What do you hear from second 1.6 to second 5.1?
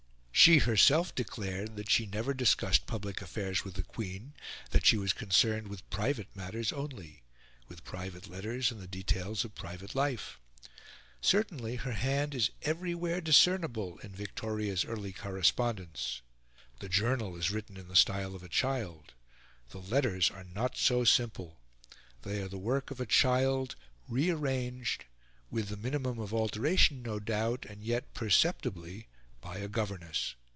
that she never discussed public affairs with the Queen, that she